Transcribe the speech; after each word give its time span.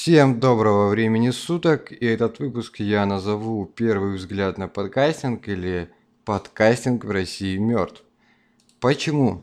Всем 0.00 0.38
доброго 0.38 0.90
времени 0.90 1.30
суток, 1.30 1.90
и 1.90 2.06
этот 2.06 2.38
выпуск 2.38 2.78
я 2.78 3.04
назову 3.04 3.66
«Первый 3.66 4.14
взгляд 4.14 4.56
на 4.56 4.68
подкастинг» 4.68 5.48
или 5.48 5.90
«Подкастинг 6.24 7.04
в 7.04 7.10
России 7.10 7.58
мертв». 7.58 8.04
Почему? 8.78 9.42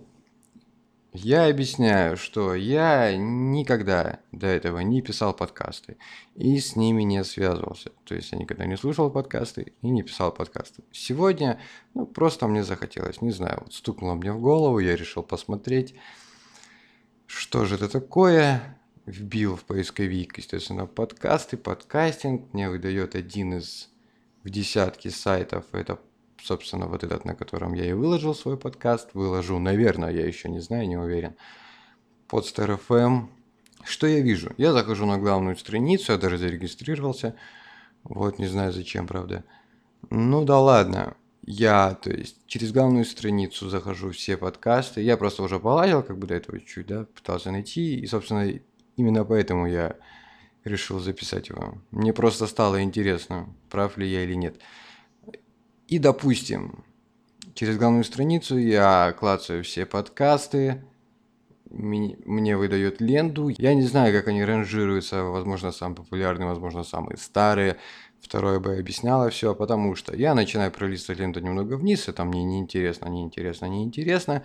Я 1.12 1.47
объясняю, 1.47 2.15
что 2.15 2.55
я 2.55 3.13
никогда 3.18 4.21
до 4.31 4.47
этого 4.47 4.79
не 4.79 5.02
писал 5.02 5.33
подкасты 5.33 5.97
и 6.36 6.58
с 6.58 6.78
ними 6.78 7.03
не 7.03 7.22
связывался. 7.26 7.92
То 8.06 8.15
есть 8.15 8.31
я 8.31 8.37
никогда 8.37 8.65
не 8.65 8.78
слушал 8.78 9.12
подкасты 9.12 9.74
и 9.81 9.90
не 9.90 10.03
писал 10.03 10.31
подкасты. 10.31 10.83
Сегодня, 10.94 11.60
ну, 11.94 12.06
просто 12.06 12.47
мне 12.47 12.63
захотелось, 12.63 13.22
не 13.22 13.31
знаю, 13.31 13.60
вот 13.62 13.74
стукнуло 13.74 14.13
мне 14.13 14.31
в 14.31 14.40
голову, 14.40 14.79
я 14.79 14.96
решил 14.96 15.22
посмотреть, 15.22 15.96
что 17.27 17.66
же 17.66 17.76
это 17.76 17.90
такое, 17.90 18.77
вбил 19.05 19.55
в 19.55 19.63
поисковик, 19.63 20.38
естественно, 20.38 20.85
подкасты, 20.85 21.57
подкастинг, 21.57 22.53
мне 22.53 22.70
выдает 22.70 23.16
один 23.16 23.55
из 23.55 23.89
в 24.43 24.49
десятки 24.49 25.07
сайтов, 25.07 25.66
это, 25.71 25.99
собственно, 26.41 26.88
вот 26.88 27.03
этот, 27.03 27.25
на 27.25 27.33
котором 27.33 27.73
я 27.73 27.85
и 27.89 27.94
выложил 27.94 28.35
свой 28.35 28.57
подкаст, 28.57 29.09
выложу, 29.13 29.57
наверное, 29.57 30.11
я 30.11 30.25
еще 30.25 30.49
не 30.49 30.59
знаю, 30.59 30.88
не 30.88 30.97
уверен, 30.97 31.35
под 32.27 32.45
FM. 32.45 33.27
Что 33.83 34.05
я 34.07 34.20
вижу? 34.20 34.53
Я 34.57 34.71
захожу 34.71 35.05
на 35.05 35.17
главную 35.17 35.58
страницу, 35.58 36.11
я 36.11 36.19
даже 36.19 36.38
зарегистрировался, 36.38 37.35
вот, 38.03 38.38
не 38.38 38.45
знаю 38.45 38.72
зачем, 38.72 39.08
правда. 39.08 39.44
Ну 40.11 40.45
да 40.45 40.59
ладно, 40.59 41.16
я, 41.47 41.95
то 41.95 42.11
есть, 42.11 42.38
через 42.47 42.72
главную 42.72 43.05
страницу 43.05 43.69
захожу 43.69 44.11
все 44.11 44.38
подкасты. 44.38 45.02
Я 45.02 45.17
просто 45.17 45.44
уже 45.44 45.59
полазил, 45.59 46.03
как 46.03 46.17
бы 46.17 46.27
до 46.27 46.35
этого 46.35 46.59
чуть, 46.59 46.88
да, 46.88 47.05
пытался 47.05 47.52
найти. 47.52 47.99
И, 47.99 48.08
собственно, 48.08 48.59
Именно 48.98 49.26
поэтому 49.26 49.67
я 49.67 49.95
решил 50.63 50.99
записать 50.99 51.49
его. 51.49 51.77
Мне 51.91 52.13
просто 52.13 52.48
стало 52.48 52.81
интересно, 52.81 53.50
прав 53.69 53.97
ли 53.97 54.08
я 54.08 54.23
или 54.23 54.33
нет. 54.33 54.59
И, 55.88 56.00
допустим, 56.00 56.83
через 57.53 57.78
главную 57.78 58.03
страницу 58.03 58.58
я 58.58 59.14
клацаю 59.19 59.64
все 59.64 59.86
подкасты, 59.86 60.84
мне 61.69 62.58
выдает 62.58 63.02
ленту. 63.02 63.50
Я 63.50 63.73
не 63.73 63.84
знаю, 63.84 64.14
как 64.14 64.28
они 64.28 64.44
ранжируются, 64.44 65.23
возможно, 65.23 65.72
самые 65.72 65.97
популярные, 65.97 66.47
возможно, 66.47 66.84
самые 66.84 67.17
старые. 67.17 67.78
Второе 68.22 68.59
бы 68.59 68.78
объясняло 68.78 69.30
все, 69.30 69.53
потому 69.53 69.95
что 69.95 70.16
я 70.16 70.34
начинаю 70.34 70.72
пролистывать 70.72 71.19
ленту 71.19 71.41
немного 71.41 71.75
вниз, 71.75 72.08
и 72.08 72.12
там 72.12 72.30
мне 72.30 72.44
неинтересно, 72.44 73.08
неинтересно, 73.08 73.66
неинтересно. 73.66 74.34
Неинтересно, 74.36 74.44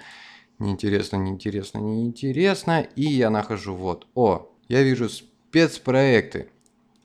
неинтересно, 1.16 1.78
неинтересно. 1.78 2.80
И 2.96 3.02
я 3.02 3.30
нахожу 3.30 3.74
вот. 3.74 4.06
О, 4.14 4.48
я 4.68 4.82
вижу 4.82 5.08
спецпроекты. 5.08 6.48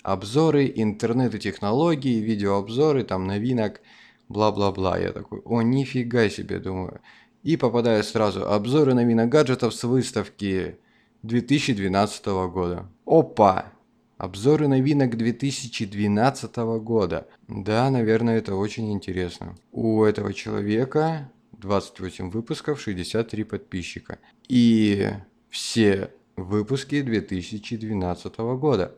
Обзоры, 0.03 0.72
интернет 0.75 1.34
и 1.34 1.39
технологии, 1.39 2.20
видеообзоры, 2.20 3.03
там 3.03 3.25
новинок, 3.25 3.81
бла-бла-бла. 4.30 5.00
Я 5.00 5.12
такой, 5.12 5.42
о, 5.45 5.62
нифига 5.62 6.30
себе, 6.30 6.59
думаю. 6.59 7.02
И 7.42 7.58
попадаю 7.58 8.03
сразу 8.03 8.47
обзоры 8.47 8.94
новинок 8.94 9.30
гаджетов 9.30 9.73
с 9.73 9.84
выставки 9.84 10.78
2012 11.23 12.25
года. 12.52 12.88
Опа! 13.06 13.72
Обзоры 14.17 14.67
новинок 14.67 15.17
2012 15.17 16.56
года. 16.81 17.28
Да, 17.47 17.90
наверное, 17.90 18.38
это 18.38 18.56
очень 18.56 18.94
интересно. 18.94 19.56
У 19.72 20.03
этого 20.03 20.34
человека 20.34 21.30
28 21.59 22.30
выпусков, 22.30 22.81
63 22.81 23.44
подписчика. 23.44 24.20
И 24.48 25.09
все 25.50 26.12
выпуски 26.36 27.02
2012 27.02 28.38
года. 28.58 28.95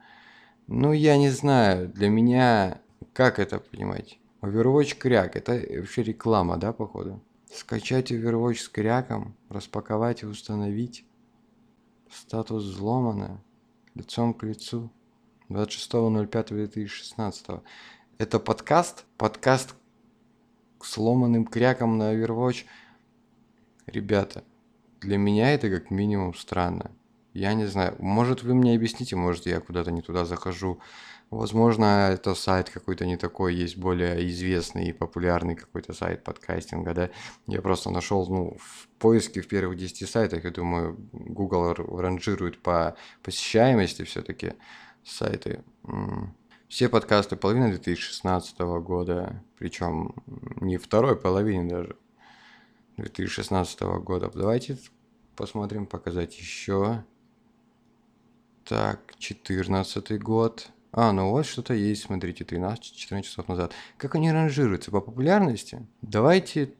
Ну, 0.67 0.93
я 0.93 1.17
не 1.17 1.29
знаю, 1.29 1.87
для 1.87 2.09
меня, 2.09 2.81
как 3.13 3.39
это 3.39 3.59
понимать? 3.59 4.19
Overwatch 4.41 4.97
кряк, 4.97 5.35
это 5.35 5.51
вообще 5.53 6.03
реклама, 6.03 6.57
да, 6.57 6.73
походу? 6.73 7.21
Скачать 7.51 8.11
Overwatch 8.11 8.55
с 8.55 8.69
кряком, 8.69 9.35
распаковать 9.47 10.23
и 10.23 10.25
установить. 10.25 11.05
Статус 12.11 12.63
взломано 12.63 13.41
лицом 13.99 14.33
к 14.33 14.43
лицу 14.43 14.91
26.05.2016. 15.49 17.61
Это 18.17 18.39
подкаст, 18.39 19.05
подкаст 19.17 19.75
с 20.81 20.91
сломанным 20.91 21.45
кряком 21.45 21.97
на 21.97 22.13
Overwatch. 22.13 22.63
Ребята, 23.85 24.45
для 25.01 25.17
меня 25.17 25.53
это 25.53 25.69
как 25.69 25.91
минимум 25.91 26.33
странно. 26.33 26.91
Я 27.33 27.53
не 27.53 27.65
знаю, 27.65 27.95
может 27.99 28.43
вы 28.43 28.55
мне 28.55 28.75
объясните, 28.75 29.15
может 29.15 29.45
я 29.45 29.59
куда-то 29.59 29.91
не 29.91 30.01
туда 30.01 30.25
захожу. 30.25 30.79
Возможно, 31.29 32.09
это 32.11 32.33
сайт 32.33 32.71
какой-то 32.71 33.05
не 33.05 33.15
такой, 33.15 33.53
есть 33.53 33.77
более 33.77 34.27
известный 34.29 34.89
и 34.89 34.93
популярный 34.93 35.55
какой-то 35.55 35.93
сайт 35.93 36.23
подкастинга, 36.23 36.93
да. 36.95 37.09
Я 37.45 37.61
просто 37.61 37.91
нашел, 37.91 38.27
ну, 38.27 38.57
в 38.59 38.87
поиске 38.97 39.41
в 39.41 39.47
первых 39.47 39.77
10 39.77 40.09
сайтах, 40.09 40.43
я 40.43 40.49
думаю, 40.49 40.97
Google 41.11 41.73
ранжирует 41.75 42.59
по 42.59 42.95
посещаемости 43.21 44.03
все-таки 44.03 44.53
сайты. 45.03 45.63
Все 46.67 46.89
подкасты 46.89 47.35
половины 47.35 47.69
2016 47.69 48.59
года, 48.59 49.43
причем 49.59 50.15
не 50.61 50.77
второй 50.77 51.15
половины 51.15 51.69
даже 51.69 51.95
2016 52.97 53.81
года. 54.03 54.31
Давайте 54.33 54.79
посмотрим, 55.35 55.85
показать 55.85 56.37
еще. 56.39 57.03
Так, 58.69 59.15
14 59.17 60.21
год. 60.21 60.67
А, 60.91 61.11
ну 61.11 61.31
вот 61.31 61.47
что-то 61.47 61.73
есть, 61.73 62.03
смотрите, 62.03 62.43
13-14 62.43 63.23
часов 63.23 63.47
назад. 63.47 63.73
Как 63.97 64.13
они 64.13 64.31
ранжируются 64.31 64.91
по 64.91 65.01
популярности? 65.01 65.87
Давайте 66.03 66.73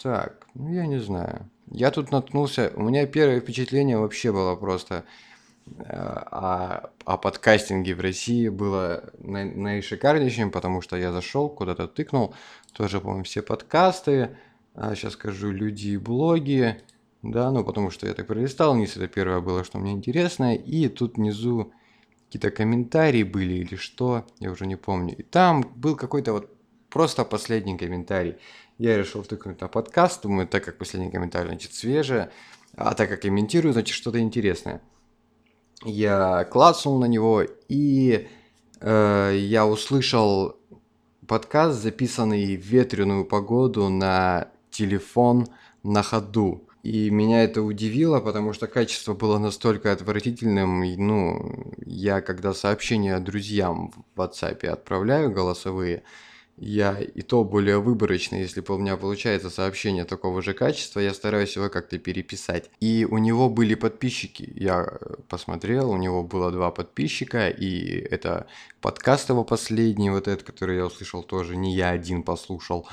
так, 0.00 0.46
ну 0.54 0.72
я 0.72 0.86
не 0.86 1.00
знаю. 1.00 1.50
Я 1.72 1.90
тут 1.90 2.12
наткнулся, 2.12 2.72
у 2.76 2.84
меня 2.84 3.04
первое 3.08 3.40
впечатление 3.40 3.98
вообще 3.98 4.30
было 4.30 4.54
просто 4.54 5.04
э, 5.66 5.82
о, 5.82 6.90
о 7.04 7.16
подкастинге 7.18 7.96
в 7.96 8.00
России 8.00 8.48
было 8.48 9.02
на, 9.18 9.44
наишикарнейшим, 9.44 10.52
потому 10.52 10.82
что 10.82 10.96
я 10.96 11.10
зашел, 11.10 11.48
куда-то 11.48 11.88
тыкнул, 11.88 12.32
тоже, 12.74 13.00
по-моему, 13.00 13.24
все 13.24 13.42
подкасты, 13.42 14.36
а 14.76 14.94
сейчас 14.94 15.14
скажу, 15.14 15.50
люди 15.50 15.88
и 15.88 15.96
блоги, 15.96 16.80
да, 17.30 17.50
ну 17.50 17.64
потому 17.64 17.90
что 17.90 18.06
я 18.06 18.14
так 18.14 18.26
пролистал 18.26 18.74
вниз, 18.74 18.96
это 18.96 19.08
первое 19.08 19.40
было, 19.40 19.64
что 19.64 19.78
мне 19.78 19.92
интересно, 19.92 20.54
и 20.54 20.88
тут 20.88 21.16
внизу 21.16 21.72
какие-то 22.26 22.50
комментарии 22.50 23.22
были 23.22 23.54
или 23.54 23.76
что, 23.76 24.26
я 24.40 24.50
уже 24.50 24.66
не 24.66 24.76
помню. 24.76 25.16
И 25.16 25.22
там 25.22 25.62
был 25.74 25.96
какой-то 25.96 26.32
вот 26.32 26.50
просто 26.90 27.24
последний 27.24 27.78
комментарий. 27.78 28.36
Я 28.76 28.98
решил 28.98 29.22
втыкнуть 29.22 29.60
на 29.60 29.68
подкаст, 29.68 30.22
думаю, 30.22 30.46
так 30.46 30.64
как 30.64 30.76
последний 30.76 31.10
комментарий, 31.10 31.48
значит, 31.48 31.72
свежее, 31.72 32.30
а 32.76 32.94
так 32.94 33.08
как 33.08 33.22
комментирую, 33.22 33.72
значит, 33.72 33.94
что-то 33.94 34.20
интересное. 34.20 34.82
Я 35.84 36.44
клацнул 36.44 36.98
на 36.98 37.06
него, 37.06 37.42
и 37.68 38.28
э, 38.80 39.36
я 39.38 39.66
услышал 39.66 40.56
подкаст, 41.26 41.80
записанный 41.80 42.56
в 42.56 42.60
ветреную 42.60 43.24
погоду 43.24 43.88
на 43.88 44.48
телефон 44.70 45.46
на 45.82 46.02
ходу. 46.02 46.68
И 46.84 47.08
меня 47.08 47.42
это 47.44 47.62
удивило, 47.62 48.20
потому 48.20 48.52
что 48.52 48.66
качество 48.66 49.14
было 49.14 49.38
настолько 49.38 49.90
отвратительным. 49.90 50.82
Ну, 50.98 51.72
я 51.86 52.20
когда 52.20 52.52
сообщения 52.52 53.18
друзьям 53.20 53.90
в 53.90 54.20
WhatsApp 54.20 54.66
отправляю 54.66 55.32
голосовые, 55.32 56.02
я 56.58 57.00
и 57.00 57.22
то 57.22 57.42
более 57.42 57.78
выборочно, 57.78 58.36
если 58.36 58.62
у 58.68 58.76
меня 58.76 58.98
получается 58.98 59.48
сообщение 59.48 60.04
такого 60.04 60.42
же 60.42 60.52
качества, 60.52 61.00
я 61.00 61.14
стараюсь 61.14 61.56
его 61.56 61.70
как-то 61.70 61.98
переписать. 61.98 62.70
И 62.80 63.06
у 63.10 63.16
него 63.16 63.48
были 63.48 63.74
подписчики. 63.74 64.52
Я 64.54 64.98
посмотрел, 65.30 65.90
у 65.90 65.96
него 65.96 66.22
было 66.22 66.52
два 66.52 66.70
подписчика, 66.70 67.48
и 67.48 67.98
это 68.10 68.46
подкаст 68.82 69.30
его 69.30 69.42
последний, 69.42 70.10
вот 70.10 70.28
этот, 70.28 70.42
который 70.42 70.76
я 70.76 70.84
услышал 70.84 71.22
тоже, 71.22 71.56
не 71.56 71.74
я 71.74 71.88
один 71.88 72.22
послушал. 72.22 72.86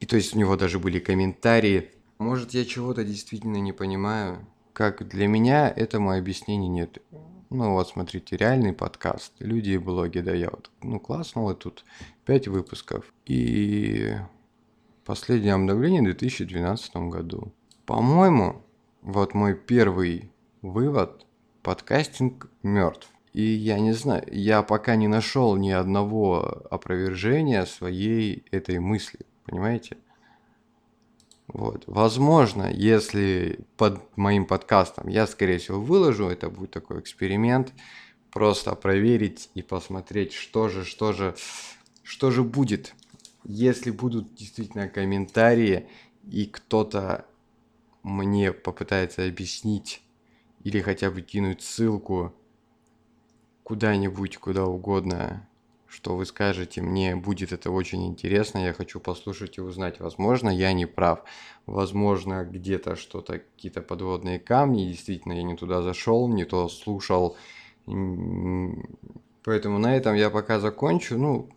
И 0.00 0.06
то 0.06 0.16
есть 0.16 0.36
у 0.36 0.38
него 0.38 0.54
даже 0.56 0.78
были 0.78 0.98
комментарии. 0.98 1.92
Может, 2.18 2.52
я 2.52 2.64
чего-то 2.64 3.04
действительно 3.04 3.58
не 3.58 3.72
понимаю. 3.72 4.44
Как 4.72 5.06
для 5.08 5.28
меня 5.28 5.68
этому 5.68 6.10
объяснений 6.12 6.68
нет. 6.68 6.98
Ну 7.50 7.72
вот, 7.72 7.88
смотрите, 7.88 8.36
реальный 8.36 8.72
подкаст. 8.72 9.32
Люди 9.38 9.70
и 9.70 9.78
блоги, 9.78 10.18
да, 10.18 10.34
я 10.34 10.50
вот, 10.50 10.70
ну 10.82 11.00
классно, 11.00 11.42
вот 11.42 11.60
тут 11.60 11.84
5 12.26 12.48
выпусков. 12.48 13.12
И 13.24 14.16
последнее 15.04 15.54
обновление 15.54 16.00
в 16.00 16.04
2012 16.04 16.96
году. 17.08 17.52
По-моему, 17.86 18.62
вот 19.02 19.32
мой 19.34 19.54
первый 19.54 20.30
вывод, 20.60 21.24
подкастинг 21.62 22.50
мертв. 22.62 23.08
И 23.32 23.42
я 23.42 23.78
не 23.78 23.92
знаю, 23.92 24.24
я 24.30 24.62
пока 24.62 24.96
не 24.96 25.06
нашел 25.06 25.56
ни 25.56 25.70
одного 25.70 26.66
опровержения 26.70 27.64
своей 27.64 28.44
этой 28.50 28.80
мысли, 28.80 29.20
понимаете? 29.44 29.96
Вот. 31.48 31.84
Возможно, 31.86 32.70
если 32.70 33.60
под 33.76 34.16
моим 34.16 34.46
подкастом 34.46 35.08
я, 35.08 35.26
скорее 35.26 35.58
всего, 35.58 35.80
выложу, 35.80 36.28
это 36.28 36.50
будет 36.50 36.70
такой 36.72 37.00
эксперимент, 37.00 37.72
просто 38.30 38.74
проверить 38.74 39.50
и 39.54 39.62
посмотреть, 39.62 40.34
что 40.34 40.68
же, 40.68 40.84
что 40.84 41.12
же, 41.12 41.34
что 42.02 42.30
же 42.30 42.42
будет, 42.42 42.94
если 43.44 43.90
будут 43.90 44.34
действительно 44.34 44.88
комментарии, 44.88 45.88
и 46.30 46.44
кто-то 46.44 47.24
мне 48.02 48.52
попытается 48.52 49.26
объяснить 49.26 50.02
или 50.64 50.80
хотя 50.80 51.10
бы 51.10 51.22
кинуть 51.22 51.62
ссылку 51.62 52.34
куда-нибудь, 53.62 54.36
куда 54.36 54.66
угодно, 54.66 55.48
что 55.88 56.16
вы 56.16 56.26
скажете, 56.26 56.82
мне 56.82 57.16
будет 57.16 57.52
это 57.52 57.70
очень 57.70 58.06
интересно, 58.06 58.58
я 58.58 58.72
хочу 58.72 59.00
послушать 59.00 59.58
и 59.58 59.62
узнать. 59.62 60.00
Возможно, 60.00 60.50
я 60.50 60.72
не 60.72 60.86
прав. 60.86 61.24
Возможно, 61.66 62.44
где-то 62.44 62.94
что-то, 62.94 63.38
какие-то 63.38 63.80
подводные 63.80 64.38
камни, 64.38 64.86
действительно, 64.86 65.32
я 65.32 65.42
не 65.42 65.56
туда 65.56 65.82
зашел, 65.82 66.28
не 66.28 66.44
то 66.44 66.68
слушал. 66.68 67.36
Поэтому 69.44 69.78
на 69.78 69.96
этом 69.96 70.14
я 70.14 70.30
пока 70.30 70.60
закончу. 70.60 71.16
Ну, 71.16 71.48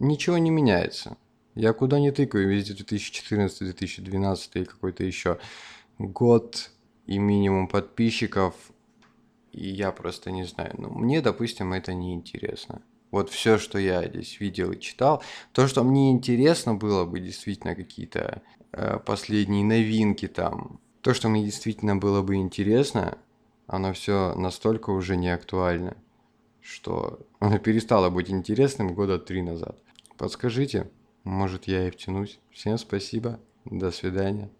ничего 0.00 0.38
не 0.38 0.50
меняется. 0.50 1.16
Я 1.54 1.72
куда 1.72 2.00
не 2.00 2.10
тыкаю, 2.10 2.48
везде 2.48 2.74
2014, 2.74 3.60
2012 3.60 4.56
и 4.56 4.64
какой-то 4.64 5.04
еще 5.04 5.38
год 5.98 6.70
и 7.06 7.18
минимум 7.18 7.68
подписчиков. 7.68 8.54
И 9.52 9.68
я 9.68 9.92
просто 9.92 10.32
не 10.32 10.44
знаю. 10.44 10.74
Ну, 10.78 10.90
мне, 10.90 11.22
допустим, 11.22 11.72
это 11.72 11.94
не 11.94 12.12
интересно. 12.12 12.82
Вот 13.10 13.30
все, 13.30 13.58
что 13.58 13.78
я 13.78 14.06
здесь 14.06 14.40
видел 14.40 14.72
и 14.72 14.80
читал, 14.80 15.22
то, 15.52 15.66
что 15.68 15.84
мне 15.84 16.10
интересно 16.10 16.74
было 16.74 17.04
бы 17.04 17.20
действительно 17.20 17.74
какие-то 17.74 18.42
э, 18.72 18.98
последние 19.04 19.64
новинки 19.64 20.26
там, 20.26 20.80
то, 21.00 21.14
что 21.14 21.28
мне 21.28 21.44
действительно 21.44 21.96
было 21.96 22.22
бы 22.22 22.34
интересно, 22.34 23.18
оно 23.66 23.92
все 23.92 24.34
настолько 24.34 24.90
уже 24.90 25.16
не 25.16 25.28
актуально, 25.28 25.96
что 26.60 27.20
оно 27.38 27.58
перестало 27.58 28.10
быть 28.10 28.30
интересным 28.30 28.94
года 28.94 29.18
три 29.18 29.42
назад. 29.42 29.78
Подскажите, 30.18 30.90
может 31.24 31.68
я 31.68 31.86
и 31.86 31.90
втянусь. 31.90 32.40
Всем 32.50 32.78
спасибо, 32.78 33.38
до 33.64 33.90
свидания. 33.90 34.50